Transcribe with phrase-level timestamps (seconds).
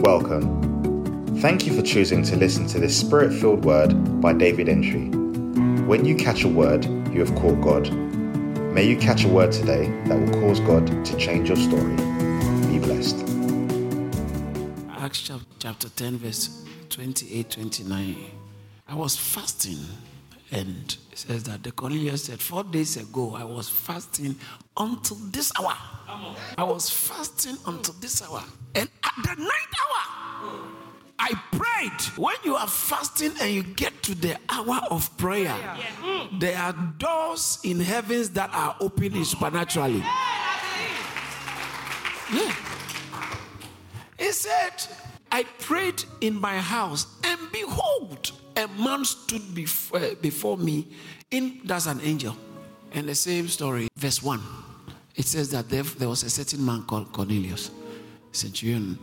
[0.00, 1.36] Welcome.
[1.40, 5.86] Thank you for choosing to listen to this spirit filled word by David Antwi.
[5.86, 7.92] When you catch a word, you have caught God.
[8.72, 11.96] May you catch a word today that will cause God to change your story.
[12.68, 13.24] Be blessed.
[14.88, 18.16] Acts chapter 10, verse 28 29.
[18.86, 19.84] I was fasting,
[20.50, 24.36] and it says that the Cornelius said, Four days ago, I was fasting
[24.76, 25.74] until this hour.
[26.56, 28.42] I was fasting until this hour.
[28.74, 30.60] And at the ninth hour,
[31.18, 32.00] I prayed.
[32.16, 35.54] When you are fasting and you get to the hour of prayer,
[36.38, 40.02] there are doors in heavens that are opening supernaturally.
[42.32, 42.54] Yeah.
[44.18, 44.86] He said,
[45.30, 50.88] I prayed in my house, and behold, a man stood before, uh, before me.
[51.30, 52.36] In that's an angel.
[52.92, 54.40] And the same story, verse 1.
[55.14, 57.70] It says that there, there was a certain man called Cornelius,
[58.32, 58.98] centurion.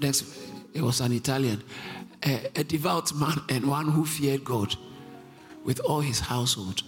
[0.00, 0.24] Next,
[0.72, 1.62] it was an Italian,
[2.24, 4.74] a, a devout man and one who feared God
[5.64, 6.82] with all his household,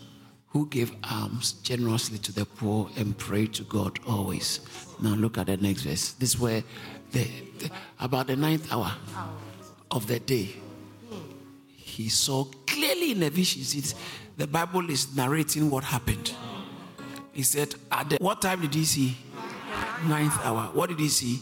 [0.48, 4.60] who gave alms generously to the poor and prayed to God always.
[5.00, 6.12] Now look at the next verse.
[6.12, 6.62] This is where
[7.12, 7.26] the,
[7.58, 8.92] the, about the ninth hour
[9.90, 10.54] of the day,
[11.90, 13.62] he saw clearly in a vision.
[13.62, 13.94] See,
[14.36, 16.32] the Bible is narrating what happened.
[17.32, 19.16] He said, At the, what time did he see?
[20.06, 20.70] Ninth hour.
[20.72, 21.40] What did he see?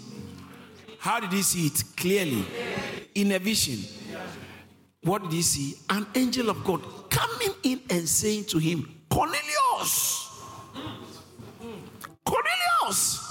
[0.98, 1.82] How did he see it?
[1.96, 2.44] Clearly.
[3.14, 3.78] In a vision.
[5.02, 5.76] What did he see?
[5.88, 10.28] An angel of God coming in and saying to him, Cornelius!
[12.24, 13.24] Cornelius!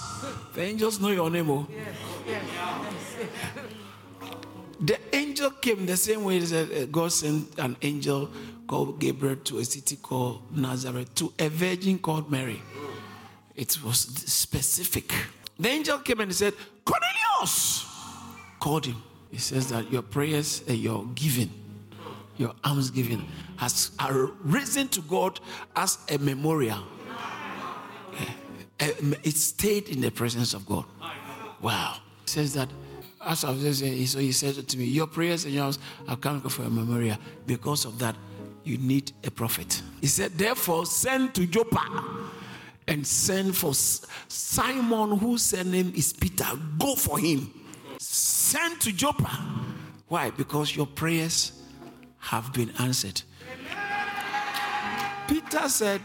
[0.54, 1.68] The angels know your name, oh.
[4.80, 8.30] The angel came the same way that uh, God sent an angel
[8.68, 12.62] called Gabriel to a city called Nazareth to a virgin called Mary.
[13.56, 15.12] It was specific.
[15.58, 16.54] The angel came and said,
[16.86, 17.86] Cornelius!
[18.60, 19.02] Called him.
[19.32, 21.50] He says that your prayers and your giving,
[22.38, 23.92] your alms giving, has
[24.44, 25.40] risen to God
[25.76, 26.84] as a memorial.
[28.20, 28.26] Eh,
[28.80, 28.92] eh,
[29.24, 30.86] it stayed in the presence of God.
[31.62, 31.98] Wow.
[32.24, 32.70] He says that
[33.28, 35.78] as I was saying, so he said to me, Your prayers and yours
[36.08, 37.18] have come for a memorial.
[37.46, 38.16] Because of that,
[38.64, 39.82] you need a prophet.
[40.02, 42.04] He said, Therefore, send to Joppa
[42.88, 46.48] and send for Simon, whose surname is Peter.
[46.80, 47.52] Go for him.
[47.98, 49.30] Send to Joppa.
[50.08, 50.30] Why?
[50.32, 51.52] Because your prayers
[52.20, 53.22] have been answered.
[55.28, 56.02] Peter said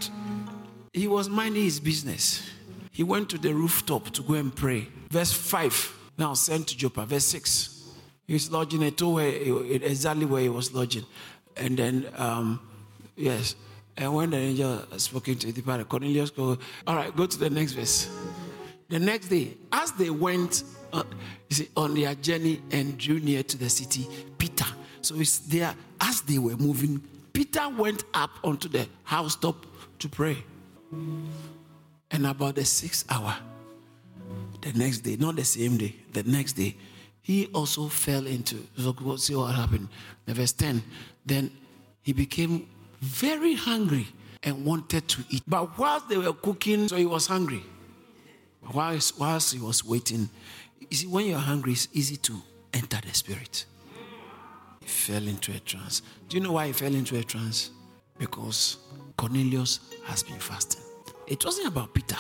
[0.92, 2.50] he was minding his business.
[2.90, 4.88] He went to the rooftop to go and pray.
[5.08, 6.00] Verse 5.
[6.18, 7.06] Now sent to Joppa.
[7.06, 7.82] Verse 6.
[8.26, 11.04] He's lodging at exactly where he was lodging.
[11.56, 12.60] And then, um,
[13.16, 13.56] yes.
[13.96, 16.56] And when the angel spoke to the father, Cornelius go,
[16.86, 18.08] all right, go to the next verse.
[18.88, 21.02] The next day, as they went uh,
[21.50, 24.06] see, on their journey and drew near to the city,
[24.38, 24.66] Peter.
[25.02, 27.02] So it's there, as they were moving,
[27.32, 29.66] Peter went up onto the housetop
[29.98, 30.38] to pray.
[32.10, 33.36] And about the sixth hour,
[34.62, 36.76] the next day, not the same day, the next day,
[37.20, 38.56] he also fell into.
[38.76, 39.88] So see what happened.
[40.26, 40.82] The verse 10.
[41.24, 41.50] Then
[42.02, 42.68] he became
[43.00, 44.08] very hungry
[44.42, 45.42] and wanted to eat.
[45.46, 47.62] But whilst they were cooking, so he was hungry.
[48.72, 50.28] Whilst, whilst he was waiting,
[50.90, 52.34] you see, when you're hungry, it's easy to
[52.72, 53.66] enter the spirit.
[54.80, 56.02] He fell into a trance.
[56.28, 57.70] Do you know why he fell into a trance?
[58.18, 58.78] Because
[59.16, 60.82] Cornelius has been fasting.
[61.26, 62.16] It wasn't about Peter.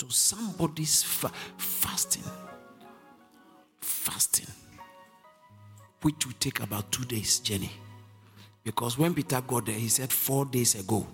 [0.00, 2.24] To somebody's fa- fasting.
[3.82, 4.46] Fasting.
[6.00, 7.70] Which will take about two days' journey.
[8.64, 11.06] Because when Peter got there, he said four days ago.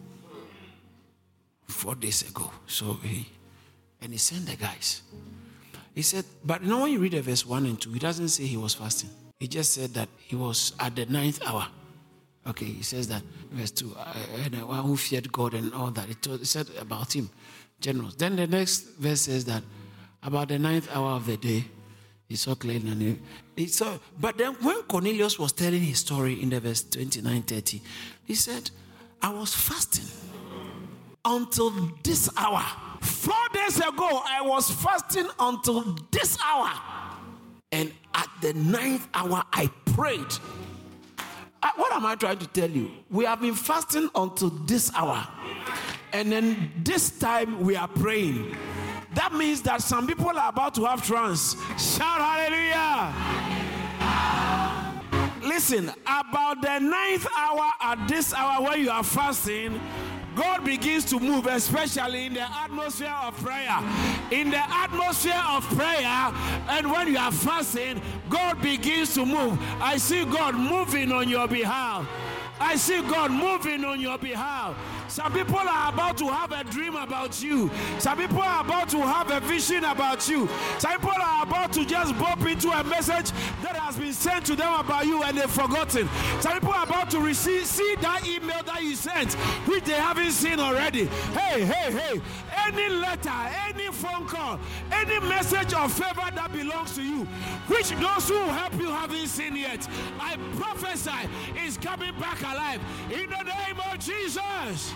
[1.66, 2.48] Four days ago.
[2.68, 3.26] So he,
[4.00, 5.02] and he sent the guys.
[5.92, 8.28] He said, but you now when you read the verse 1 and 2, he doesn't
[8.28, 9.10] say he was fasting.
[9.40, 11.66] He just said that he was at the ninth hour.
[12.46, 14.14] Okay, he says that, verse 2, uh,
[14.44, 16.08] and one who feared God and all that.
[16.08, 17.28] It, told, it said about him,
[17.80, 18.14] generous.
[18.14, 19.62] Then the next verse says that
[20.22, 21.64] about the ninth hour of the day,
[22.28, 22.90] he saw clearly.
[22.90, 23.18] And he,
[23.56, 27.82] he saw, but then when Cornelius was telling his story in the verse 29 30,
[28.24, 28.70] he said,
[29.22, 30.04] I was fasting
[31.24, 31.70] until
[32.02, 32.64] this hour.
[33.00, 36.72] Four days ago, I was fasting until this hour.
[37.72, 40.26] And at the ninth hour, I prayed.
[41.62, 42.90] Uh, what am I trying to tell you?
[43.10, 45.26] We have been fasting until this hour.
[46.12, 48.56] And then this time we are praying.
[49.14, 51.56] That means that some people are about to have trance.
[51.78, 53.14] Shout hallelujah.
[55.42, 59.80] Listen, about the ninth hour at this hour when you are fasting,
[60.34, 63.78] God begins to move, especially in the atmosphere of prayer.
[64.30, 66.30] In the atmosphere of prayer,
[66.68, 69.58] and when you are fasting, God begins to move.
[69.80, 72.06] I see God moving on your behalf.
[72.60, 74.76] I see God moving on your behalf.
[75.08, 77.70] Some people are about to have a dream about you.
[77.98, 80.48] Some people are about to have a vision about you.
[80.78, 83.30] Some people are about to just bump into a message
[83.62, 86.08] that has been sent to them about you and they've forgotten.
[86.40, 89.34] Some people are about to receive see that email that you sent,
[89.66, 91.06] which they haven't seen already.
[91.34, 92.20] Hey, hey, hey.
[92.66, 93.30] Any letter,
[93.68, 94.58] any phone call,
[94.90, 97.24] any message of favor that belongs to you,
[97.68, 99.86] which those who help you haven't seen yet,
[100.18, 101.28] I prophesy
[101.64, 102.80] is coming back alive
[103.10, 104.92] in the name of Jesus.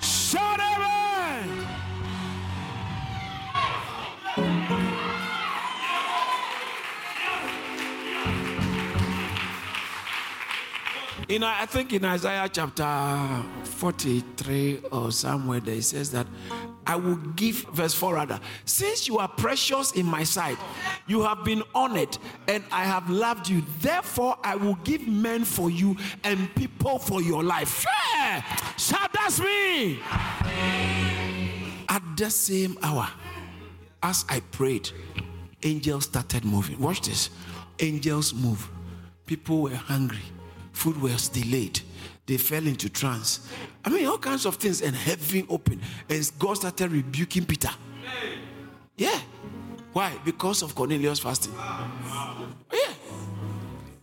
[0.00, 1.66] Shout amen.
[11.28, 16.26] In uh, I think in Isaiah chapter 43 or somewhere there it says that
[16.86, 18.40] I will give verse 4 rather.
[18.64, 20.58] Since you are precious in my sight,
[21.06, 22.16] you have been honored,
[22.48, 23.62] and I have loved you.
[23.80, 27.84] Therefore, I will give men for you and people for your life.
[28.14, 28.42] Yeah!
[28.76, 30.00] Shout that's me.
[31.88, 33.08] At the same hour,
[34.02, 34.90] as I prayed,
[35.62, 36.78] angels started moving.
[36.78, 37.30] Watch this.
[37.80, 38.68] Angels move.
[39.26, 40.22] People were hungry
[40.76, 41.80] food was delayed.
[42.26, 43.48] They fell into trance.
[43.84, 45.80] I mean, all kinds of things, and heaven opened.
[46.08, 47.70] And God started rebuking Peter.
[48.96, 49.20] Yeah.
[49.92, 50.12] Why?
[50.24, 51.54] Because of Cornelius fasting.
[52.72, 52.92] Yeah.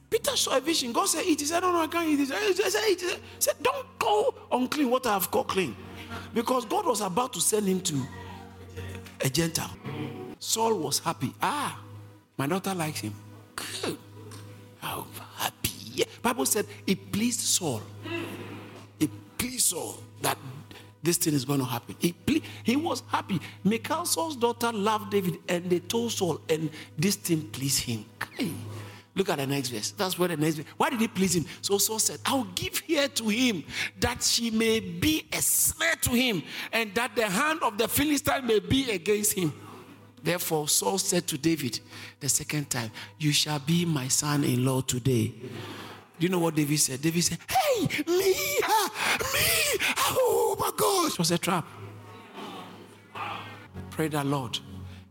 [0.10, 0.92] Peter saw a vision.
[0.94, 1.40] God said, Eat.
[1.42, 2.32] He said, No, no, I can't eat this.
[2.32, 3.02] He said, Eat.
[3.02, 5.76] He said, Don't go unclean what I have called clean.
[6.34, 8.02] Because God was about to send him to
[9.22, 9.76] a Gentile.
[10.40, 11.34] Saul was happy.
[11.42, 11.80] Ah,
[12.38, 13.14] my daughter likes him.
[13.56, 13.98] Good.
[14.80, 15.06] How
[15.38, 15.63] happy.
[15.94, 16.06] Yeah.
[16.22, 17.82] Bible said it pleased Saul.
[19.00, 20.38] It pleased Saul that
[21.02, 21.96] this thing is going to happen.
[22.00, 23.40] He, ple- he was happy.
[23.64, 28.06] Michal, Saul's daughter, loved David, and they told Saul, and this thing pleased him.
[29.16, 29.92] Look at the next verse.
[29.92, 30.66] That's where the next verse.
[30.78, 31.46] Why did it please him?
[31.62, 33.64] So Saul said, I'll give her to him
[34.00, 36.42] that she may be a snare to him,
[36.72, 39.54] and that the hand of the Philistine may be against him.
[40.24, 41.82] Therefore, Saul said to David
[42.22, 42.90] the second time,
[43.20, 45.34] You shall be my son in law today.
[46.18, 47.02] Do you know what David said?
[47.02, 48.34] David said, Hey, me,
[48.64, 51.14] ah, me, oh my gosh.
[51.14, 51.68] It was a trap.
[53.90, 54.58] Pray the Lord.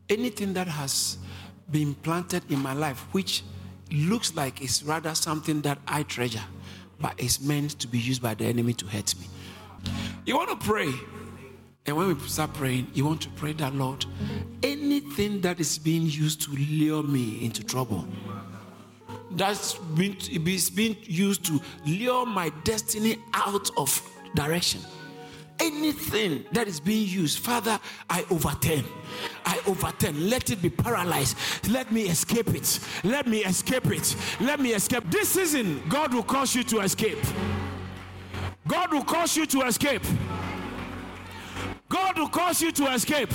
[0.09, 1.19] Anything that has
[1.70, 3.44] been planted in my life, which
[3.91, 6.44] looks like it's rather something that I treasure,
[7.00, 9.26] but it's meant to be used by the enemy to hurt me.
[10.25, 10.91] You want to pray.
[11.84, 14.05] And when we start praying, you want to pray that, Lord,
[14.62, 18.06] anything that is being used to lure me into trouble,
[19.32, 20.17] that's been,
[20.75, 24.00] being used to lure my destiny out of
[24.34, 24.81] direction.
[25.58, 27.79] Anything that is being used, Father,
[28.11, 28.84] I overturn.
[29.44, 30.29] I overturn.
[30.29, 31.37] Let it be paralyzed.
[31.69, 32.81] Let me escape it.
[33.05, 34.17] Let me escape it.
[34.40, 35.05] Let me escape.
[35.11, 37.19] This season, God will cause you to escape.
[38.67, 40.02] God will cause you to escape.
[41.93, 43.31] God will cause you to escape.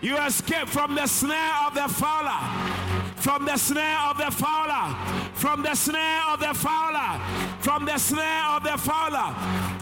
[0.00, 2.65] You escape from the snare of the fowler
[3.26, 4.94] from the snare of the fowler,
[5.34, 7.20] from the snare of the fowler,
[7.58, 9.34] from the snare of the fowler.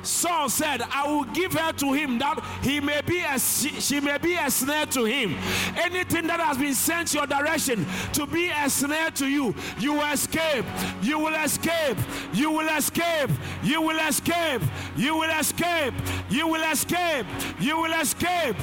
[0.02, 4.00] Saul said, I will give her to him that he may be a she, she
[4.00, 5.36] may be a snare to him.
[5.76, 10.10] Anything that has been sent your direction to be a snare to you, you will
[10.10, 10.64] escape.
[11.02, 11.98] You will escape.
[12.32, 13.28] You will escape.
[13.66, 14.62] You will escape.
[14.96, 15.94] You will escape.
[16.30, 17.26] You will escape.
[17.60, 18.56] You will escape.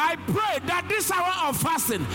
[0.00, 2.06] I pray that this hour of fasting,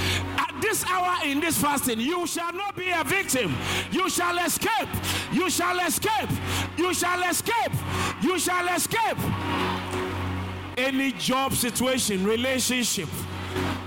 [0.64, 3.54] this hour in this fasting, you shall not be a victim.
[3.92, 4.90] You shall escape.
[5.32, 6.30] You shall escape.
[6.78, 7.74] You shall escape.
[8.22, 9.18] You shall escape.
[10.78, 13.10] Any job situation, relationship,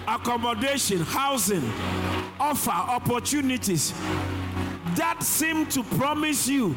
[0.06, 1.64] accommodation, housing,
[2.38, 3.92] offer, opportunities
[4.96, 6.70] that seem to promise you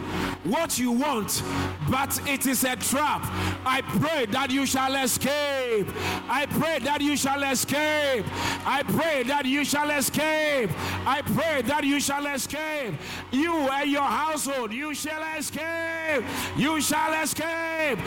[0.43, 1.43] what you want,
[1.89, 3.21] but it is a trap.
[3.65, 5.87] I pray that you shall escape.
[6.29, 8.25] I pray that you shall escape.
[8.65, 10.69] I pray that you shall escape.
[11.05, 12.93] I pray that you shall escape.
[13.31, 16.23] You and your household, you shall escape.
[16.57, 17.99] You shall escape.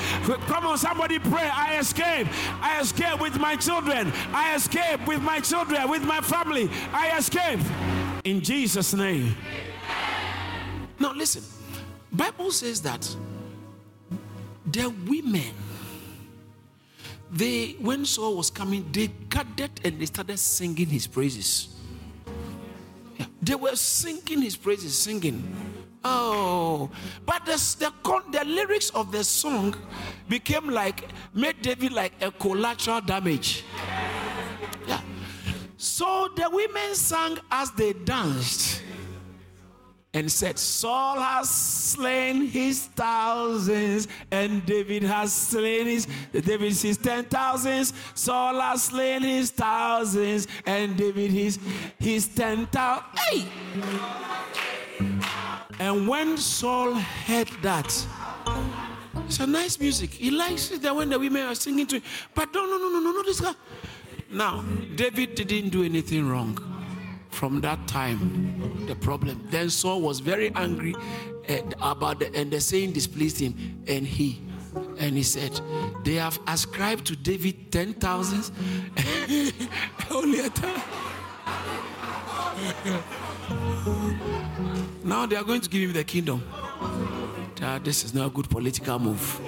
[0.46, 1.50] Come on, somebody pray.
[1.52, 2.28] I escape.
[2.60, 4.12] I escape with my children.
[4.32, 6.70] I escape with my children, with my family.
[6.92, 7.60] I escape.
[8.24, 9.34] In Jesus' name.
[11.02, 11.42] Now listen,
[12.12, 13.16] Bible says that
[14.64, 15.52] the women,
[17.28, 21.74] they when Saul was coming, they gathered and they started singing his praises.
[23.18, 25.42] Yeah, they were singing his praises, singing.
[26.04, 26.88] Oh,
[27.26, 29.74] but the, the, the lyrics of the song
[30.28, 33.64] became like, made David like a collateral damage.
[34.86, 35.00] Yeah.
[35.76, 38.71] So the women sang as they danced
[40.14, 47.24] and said, Saul has slain his thousands, and David has slain his David his ten
[47.24, 47.94] thousands.
[48.14, 51.58] Saul has slain his thousands, and David his
[51.98, 53.04] his ten thousand.
[53.18, 53.46] Hey!
[55.80, 58.06] And when Saul heard that,
[59.26, 60.10] it's a nice music.
[60.10, 62.02] He likes it that when the women are singing to him.
[62.34, 63.54] But no, no, no, no, no, no, this guy.
[64.30, 64.62] Now,
[64.94, 66.71] David didn't do anything wrong.
[67.42, 69.44] From that time, the problem.
[69.50, 70.94] Then Saul was very angry
[71.48, 74.40] uh, about the, and the saying displeased him, and he
[75.00, 75.60] and he said,
[76.04, 78.52] They have ascribed to David ten thousands.
[80.12, 80.82] Only a time.
[85.02, 86.44] Now they are going to give him the kingdom.
[87.82, 89.40] this is not a good political move.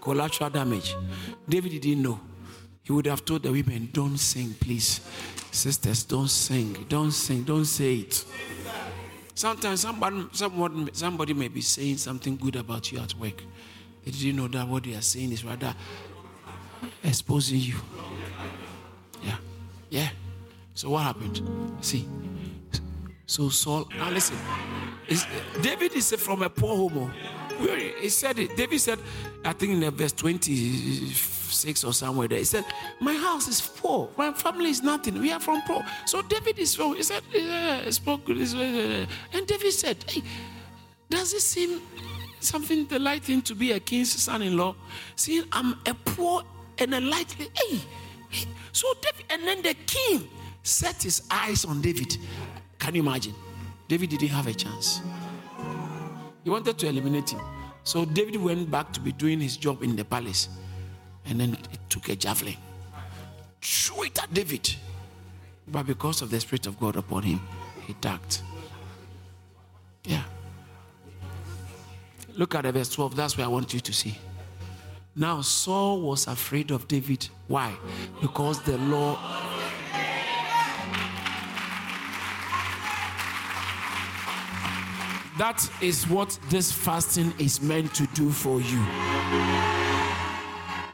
[0.00, 0.96] Collateral damage.
[1.48, 2.18] David didn't know.
[2.86, 5.00] He would have told the women, Don't sing, please.
[5.50, 6.86] Sisters, don't sing.
[6.88, 7.42] Don't sing.
[7.42, 8.24] Don't say it.
[9.34, 13.42] Sometimes somebody, somebody, somebody may be saying something good about you at work.
[14.04, 15.74] They didn't know that what they are saying is rather
[17.02, 17.74] exposing you.
[19.24, 19.36] Yeah.
[19.90, 20.08] Yeah.
[20.74, 21.42] So what happened?
[21.80, 22.06] See.
[23.26, 24.36] So Saul, now listen.
[25.60, 27.12] David is from a poor home.
[27.58, 28.56] Oh, he said it.
[28.56, 29.00] David said,
[29.44, 30.52] I think in verse 20,
[31.56, 32.38] 6 or somewhere there.
[32.38, 32.64] He said,
[33.00, 34.08] My house is poor.
[34.16, 35.18] My family is nothing.
[35.20, 35.84] We are from poor.
[36.04, 36.94] So David is from.
[36.94, 39.02] He said, yeah, uh, I spoke this way.
[39.02, 40.22] Uh, and David said, Hey,
[41.08, 41.80] does it seem
[42.40, 44.74] something delighting to be a king's son in law?
[45.16, 46.42] Seeing I'm a poor
[46.78, 47.78] and a likely Hey,
[48.72, 50.28] so David, and then the king
[50.62, 52.18] set his eyes on David.
[52.78, 53.34] Can you imagine?
[53.88, 55.00] David didn't have a chance.
[56.44, 57.40] He wanted to eliminate him.
[57.84, 60.48] So David went back to be doing his job in the palace.
[61.28, 62.56] And then he took a javelin,
[63.60, 64.74] threw it at David.
[65.68, 67.40] But because of the Spirit of God upon him,
[67.86, 68.42] he ducked.
[70.04, 70.22] Yeah.
[72.36, 73.16] Look at the verse 12.
[73.16, 74.16] That's where I want you to see.
[75.16, 77.28] Now Saul was afraid of David.
[77.48, 77.74] Why?
[78.20, 79.18] Because the law
[85.38, 89.75] That is what this fasting is meant to do for you.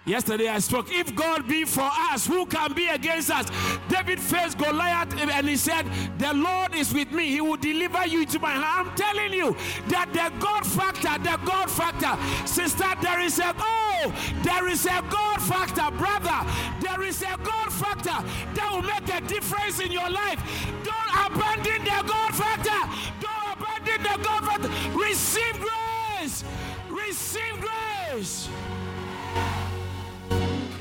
[0.04, 3.46] Yesterday I spoke, if God be for us, who can be against us?
[3.88, 5.86] David faced Goliath and he said,
[6.18, 7.28] The Lord is with me.
[7.28, 8.64] He will deliver you into my hand.
[8.64, 9.56] I'm telling you
[9.88, 12.18] that the God factor, the God factor,
[12.48, 16.50] sister, there is a oh, there is a God factor, brother.
[16.80, 20.40] There is a God factor that will make a difference in your life.
[20.82, 22.82] Don't abandon the God factor.
[23.20, 24.98] Don't abandon the God factor.
[24.98, 26.42] Receive grace.
[26.90, 28.48] Receive grace.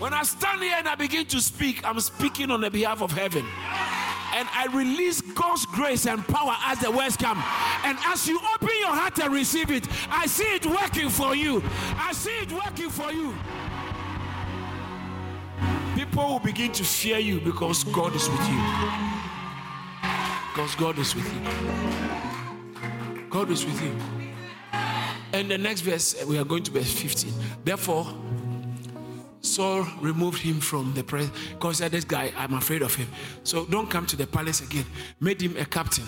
[0.02, 3.12] When I stand here and I begin to speak, I'm speaking on the behalf of
[3.12, 3.46] heaven.
[4.34, 7.38] And I release God's grace and power as the words come.
[7.86, 11.62] And as you open your heart and receive it, I see it working for you.
[11.98, 13.36] I see it working for you.
[15.94, 18.60] People will begin to fear you because God is with you.
[20.50, 21.42] Because God is with you.
[23.30, 23.96] God is with you.
[25.32, 27.32] And the next verse, we are going to verse 15.
[27.64, 28.08] Therefore,
[29.42, 33.08] Saul removed him from the presence because said, This guy, I'm afraid of him.
[33.44, 34.86] So don't come to the palace again.
[35.20, 36.06] Made him a captain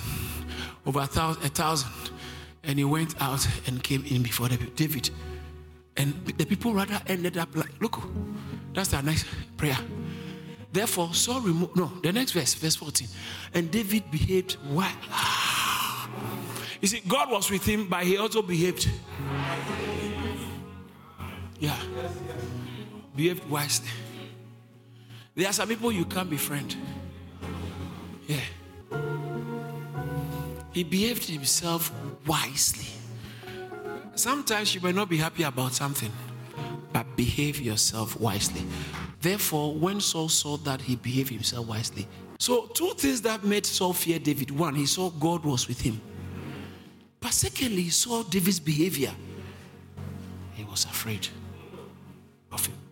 [0.86, 1.92] over a thousand, a thousand.
[2.64, 5.10] And he went out and came in before David.
[5.98, 8.00] And the people rather ended up like, Look,
[8.74, 9.26] that's a nice
[9.58, 9.78] prayer.
[10.72, 13.08] Therefore, Saul removed, no, the next verse, verse 14.
[13.54, 14.92] And David behaved well.
[16.82, 18.90] You see, God was with him, but he also behaved.
[21.60, 21.78] Yeah.
[23.16, 23.90] Behaved wisely.
[25.36, 26.76] There are some people you can't befriend.
[28.28, 28.40] Yeah.
[30.72, 31.92] He behaved himself
[32.26, 32.88] wisely.
[34.16, 36.12] Sometimes you may not be happy about something,
[36.92, 38.64] but behave yourself wisely.
[39.22, 42.08] Therefore, when Saul saw that he behaved himself wisely,
[42.40, 44.52] so two things that made Saul fear David.
[44.52, 46.02] One, he saw God was with him.
[47.20, 49.14] But secondly, he saw David's behavior.
[50.54, 51.28] He was afraid.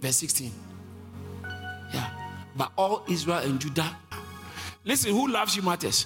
[0.01, 0.51] Verse 16.
[1.93, 2.09] Yeah.
[2.57, 3.95] But all Israel and Judah.
[4.83, 6.05] Listen, who loves you matters.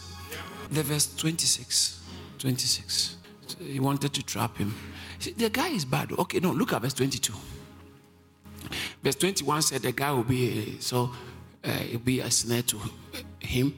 [0.69, 2.03] The verse 26.
[2.37, 3.17] 26.
[3.59, 4.75] He wanted to trap him.
[5.19, 6.11] See, the guy is bad.
[6.11, 7.33] Okay, no, look at verse 22.
[9.01, 11.11] Verse 21 said the guy will be so
[11.63, 12.79] uh, it'll be a snare to
[13.39, 13.73] him.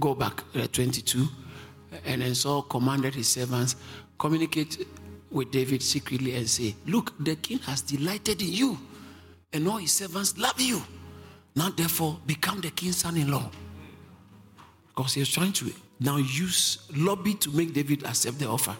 [0.00, 1.28] Go back uh, 22
[2.04, 3.76] And then Saul commanded his servants,
[4.18, 4.86] communicate
[5.30, 8.78] with David secretly and say, Look, the king has delighted in you,
[9.54, 10.82] and all his servants love you.
[11.56, 13.48] Now, therefore, become the king's son in law.
[14.88, 18.76] Because he was trying to now use lobby to make David accept the offer.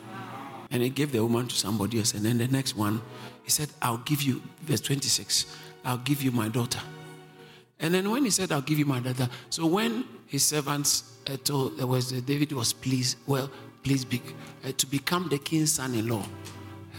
[0.70, 2.14] And he gave the woman to somebody else.
[2.14, 3.00] And then the next one,
[3.44, 5.46] he said, I'll give you, verse 26,
[5.84, 6.80] I'll give you my daughter.
[7.78, 11.36] And then when he said, I'll give you my daughter, so when his servants uh,
[11.44, 13.50] told, uh, was, uh, David was pleased, well,
[13.82, 14.22] pleased be,
[14.64, 16.24] uh, to become the king's son in law.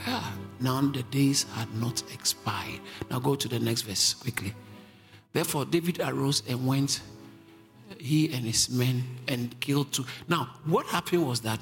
[0.06, 0.24] Yeah,
[0.60, 2.80] now the days had not expired.
[3.10, 4.54] Now go to the next verse quickly.
[5.34, 7.02] Therefore, David arose and went,
[7.92, 10.06] uh, he and his men, and killed two.
[10.28, 11.60] Now, what happened was that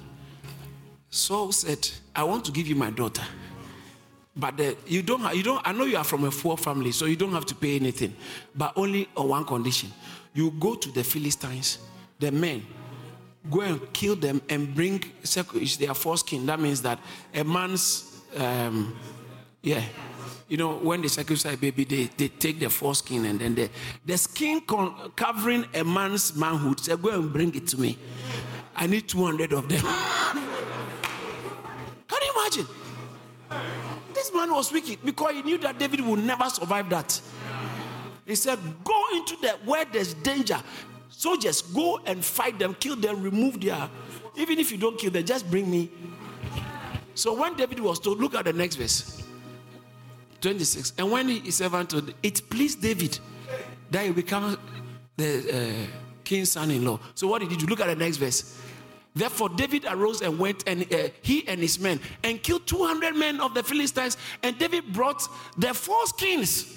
[1.10, 3.24] Saul said, I want to give you my daughter.
[4.36, 6.92] But the, you don't have, you don't, I know you are from a poor family,
[6.92, 8.16] so you don't have to pay anything.
[8.56, 9.92] But only on one condition.
[10.34, 11.78] You go to the Philistines,
[12.20, 12.66] the men,
[13.52, 15.04] go and kill them and bring
[15.80, 16.46] their foreskin.
[16.48, 17.00] That means that
[17.34, 18.96] a man's, um,
[19.62, 19.84] yeah,
[20.48, 23.70] you know, when they sacrifice a baby, they, they take the foreskin and then the,
[24.06, 26.80] the skin con- covering a man's manhood.
[26.80, 27.98] Say, go and bring it to me.
[28.76, 29.82] I need 200 of them.
[32.08, 32.68] Can you imagine?
[34.14, 37.20] This man was wicked because he knew that David would never survive that.
[38.26, 40.62] He said, Go into the where there's danger.
[41.10, 43.90] Soldiers, go and fight them, kill them, remove their.
[44.36, 45.92] Even if you don't kill them, just bring me.
[47.16, 49.24] So when David was told, look at the next verse
[50.42, 50.94] 26.
[50.98, 53.20] And when his servant told, it pleased David
[53.92, 54.58] that he become
[55.16, 57.00] the uh, king's son in law.
[57.16, 57.66] So what did he do?
[57.66, 58.60] Look at the next verse.
[59.16, 63.40] Therefore, David arose and went, and uh, he and his men, and killed 200 men
[63.40, 64.18] of the Philistines.
[64.42, 65.22] And David brought
[65.56, 66.76] their foreskins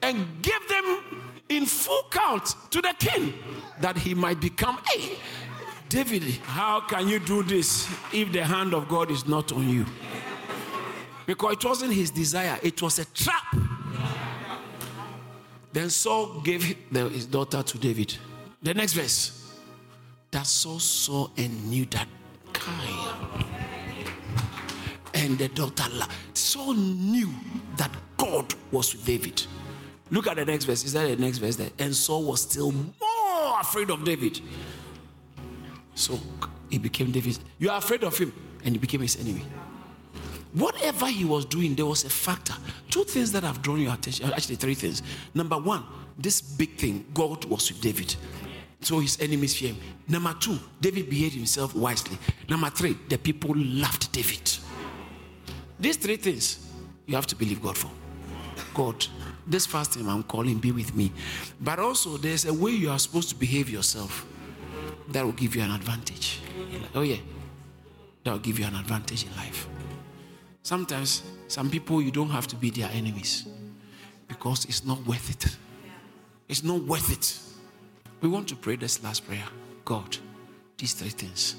[0.00, 3.34] and gave them in full count to the king
[3.80, 4.78] that he might become.
[4.88, 5.18] Hey,
[5.94, 9.86] David, how can you do this if the hand of God is not on you?
[11.24, 13.54] Because it wasn't his desire, it was a trap.
[15.72, 18.18] Then Saul gave his daughter to David.
[18.60, 19.54] The next verse
[20.32, 22.08] that Saul saw and knew that
[25.14, 25.84] and the daughter
[26.32, 27.32] Saul knew
[27.76, 29.46] that God was with David.
[30.10, 30.82] Look at the next verse.
[30.82, 31.70] Is that the next verse there?
[31.78, 34.40] And Saul was still more afraid of David.
[35.94, 36.18] So
[36.70, 37.38] he became David.
[37.58, 38.32] You are afraid of him,
[38.64, 39.44] and he became his enemy.
[40.52, 42.54] Whatever he was doing, there was a factor.
[42.90, 44.32] Two things that have drawn your attention.
[44.32, 45.02] Actually, three things.
[45.34, 45.84] Number one,
[46.16, 48.14] this big thing, God was with David
[48.84, 49.78] so his enemies fear him.
[50.08, 52.18] Number two, David behaved himself wisely.
[52.48, 54.50] Number three, the people loved David.
[55.80, 56.70] These three things
[57.06, 57.90] you have to believe God for.
[58.74, 59.06] God,
[59.46, 61.12] this first time I'm calling, be with me.
[61.60, 64.26] But also, there's a way you are supposed to behave yourself
[65.08, 66.40] that will give you an advantage.
[66.94, 67.16] Oh, yeah,
[68.24, 69.68] that will give you an advantage in life.
[70.62, 73.46] Sometimes, some people you don't have to be their enemies
[74.28, 75.56] because it's not worth it.
[76.48, 77.40] It's not worth it
[78.24, 79.44] we want to pray this last prayer.
[79.84, 80.16] God,
[80.78, 81.56] these three things.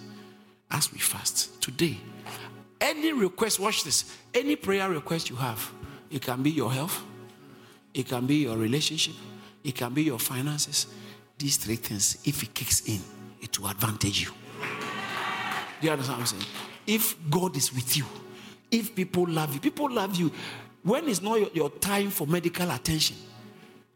[0.72, 2.00] As we fast today,
[2.82, 5.72] any request, watch this, any prayer request you have,
[6.10, 7.04] it can be your health,
[7.94, 9.14] it can be your relationship,
[9.64, 10.88] it can be your finances.
[11.38, 13.02] These three things, if it kicks in,
[13.46, 14.32] it will advantage you.
[15.80, 16.52] Do you understand what I'm saying?
[16.88, 18.06] If God is with you,
[18.72, 20.32] if people love you, people love you.
[20.84, 23.18] When it's not your, your time for medical attention,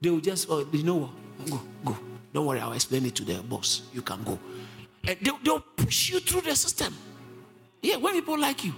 [0.01, 1.49] they will just, oh, you know what?
[1.49, 1.97] Go, go.
[2.33, 3.83] Don't worry, I'll explain it to the boss.
[3.93, 4.39] You can go.
[5.05, 6.95] Eh, and they'll, they'll push you through the system.
[7.81, 8.73] Yeah, when people like you.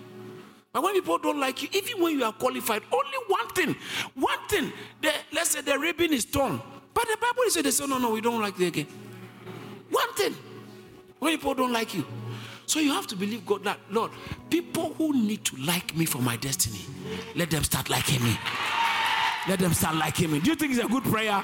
[0.73, 3.75] But when people don't like you, even when you are qualified, only one thing,
[4.15, 6.62] one thing, the, let's say the ribbon is torn.
[6.93, 8.88] But the Bible is they say, no, no, we don't like it again.
[9.89, 10.36] One thing,
[11.21, 12.03] when people don't like you.
[12.65, 14.12] So you have to believe God that, Lord,
[14.49, 16.84] people who need to like me for my destiny,
[17.36, 18.36] let them start liking me.
[19.47, 20.39] Let them start liking me.
[20.39, 21.43] Do you think it's a good prayer?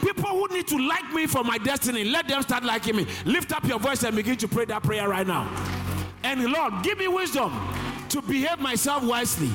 [0.00, 3.06] People who need to like me for my destiny, let them start liking me.
[3.26, 5.46] Lift up your voice and begin to pray that prayer right now.
[6.22, 7.52] And Lord, give me wisdom
[8.08, 9.50] to behave myself wisely.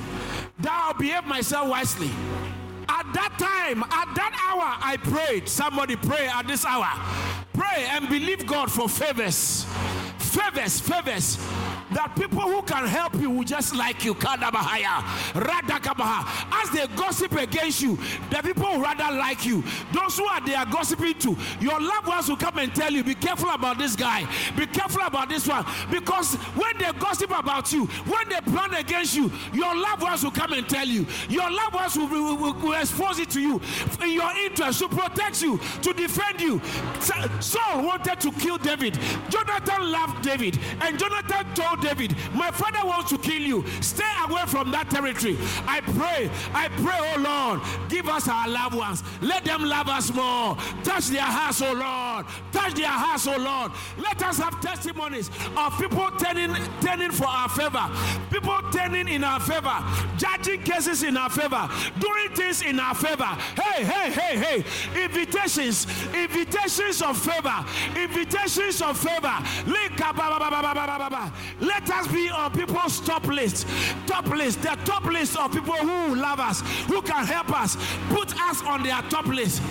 [0.60, 2.12] That I'll behave myself wisely.
[2.90, 5.50] At that time, at that hour, I prayed.
[5.50, 7.43] Somebody pray at this hour.
[7.54, 9.66] Pray and believe God for favors.
[10.18, 11.38] Favors, favors
[11.94, 14.16] that people who can help you will just like you.
[14.16, 14.40] As
[16.72, 17.98] they gossip against you,
[18.30, 22.30] the people rather like you, those who are they are gossiping to, your loved ones
[22.30, 24.28] will come and tell you, be careful about this guy,
[24.58, 25.66] be careful about this one.
[25.92, 30.32] Because when they gossip about you, when they plan against you, your loved ones will
[30.32, 31.06] come and tell you.
[31.30, 33.62] Your loved ones will, will, will, will expose it to you
[34.02, 36.62] in your interest to protect you, to defend you.
[37.40, 38.98] Saul wanted to kill David.
[39.30, 43.64] Jonathan loved David, and Jonathan told David, My father wants to kill you.
[43.82, 45.38] Stay away from that territory.
[45.68, 49.04] I pray, I pray, oh Lord, give us our loved ones.
[49.22, 50.56] Let them love us more.
[50.84, 52.26] Touch their hearts, oh Lord.
[52.54, 53.72] Touch their hearts, oh Lord.
[54.02, 57.90] Let us have testimonies of people turning, turning for our favor,
[58.32, 59.76] people turning in our favor,
[60.18, 61.70] judging cases in our favor,
[62.00, 63.26] doing things in our favor.
[63.60, 65.04] Hey, hey, hey, hey.
[65.04, 67.66] Invitations, invitations of favor,
[68.00, 69.34] invitations of favor.
[69.68, 69.98] Let
[71.90, 73.68] us be on people's top list,
[74.06, 77.76] top list, the top list of people who love us, who can help us.
[78.10, 79.62] Put us on their top list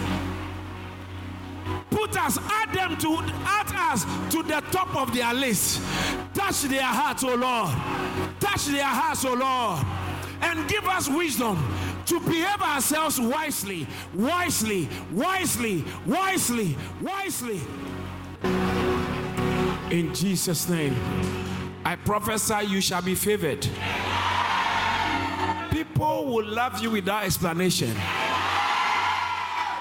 [2.02, 5.80] put us, add them to, add us to the top of their list.
[6.34, 7.70] Touch their hearts, oh Lord.
[8.40, 9.84] Touch their hearts, oh Lord.
[10.42, 11.56] And give us wisdom
[12.06, 17.60] to behave ourselves wisely, wisely, wisely, wisely, wisely.
[19.90, 20.96] In Jesus' name,
[21.84, 23.66] I prophesy you shall be favored.
[25.70, 27.96] People will love you without explanation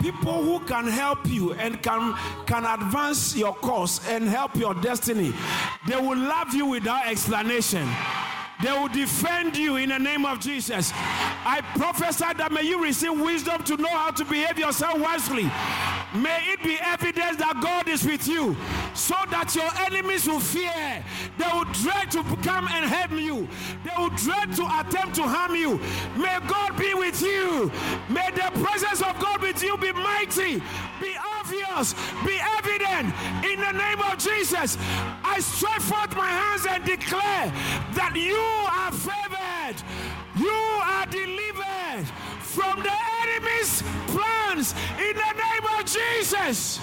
[0.02, 2.16] people who can help you and can
[2.48, 5.32] can advance your cause and help your destiny
[5.88, 7.88] they will love you without explanation
[8.62, 10.92] they will defend you in the name of Jesus.
[10.94, 15.50] I prophesy that may you receive wisdom to know how to behave yourself wisely.
[16.14, 18.56] May it be evidence that God is with you
[19.02, 21.04] so that your enemies will fear.
[21.38, 23.50] They will dread to come and harm you.
[23.84, 25.82] They will dread to attempt to harm you.
[26.16, 27.72] May God be with you.
[28.10, 30.62] May the presence of God with you be mighty,
[31.02, 33.10] be obvious, be evident
[33.42, 34.78] in the name of Jesus.
[35.26, 37.50] I stretch forth my hands and declare
[37.98, 38.38] that you
[38.70, 39.82] are favored,
[40.38, 42.06] you are delivered
[42.54, 43.82] from the enemy's
[44.14, 46.80] plans in the name of Jesus.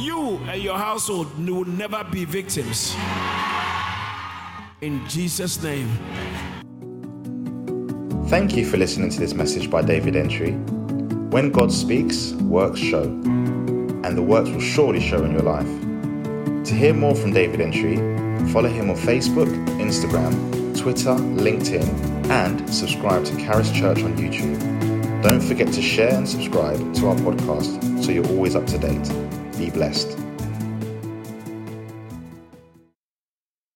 [0.00, 2.96] You and your household will never be victims.
[4.80, 5.90] In Jesus' name.
[8.28, 10.52] Thank you for listening to this message by David Antwi.
[11.30, 15.68] When God speaks, works show, and the works will surely show in your life.
[16.64, 20.32] To hear more from David Antwi, follow him on Facebook, Instagram,
[20.80, 25.22] Twitter, LinkedIn, and subscribe to Charis Church on YouTube.
[25.22, 29.29] Don't forget to share and subscribe to our podcast so you're always up to date.
[29.60, 30.29] Be blessed.